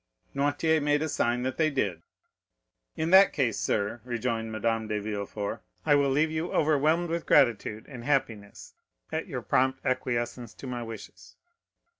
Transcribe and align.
Noirtier 0.33 0.81
made 0.81 1.03
a 1.03 1.07
sign 1.07 1.43
that 1.43 1.57
they 1.57 1.69
did. 1.69 2.01
"In 2.95 3.11
that 3.11 3.33
case, 3.33 3.59
sir," 3.59 4.01
rejoined 4.03 4.51
Madame 4.51 4.87
de 4.87 4.99
Villefort, 4.99 5.61
"I 5.85 5.93
will 5.93 6.09
leave 6.09 6.31
you 6.31 6.51
overwhelmed 6.51 7.07
with 7.11 7.27
gratitude 7.27 7.85
and 7.87 8.03
happiness 8.03 8.73
at 9.11 9.27
your 9.27 9.43
prompt 9.43 9.79
acquiescence 9.85 10.55
to 10.55 10.65
my 10.65 10.81
wishes." 10.81 11.35